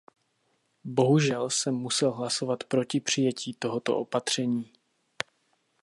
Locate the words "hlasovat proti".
2.11-2.99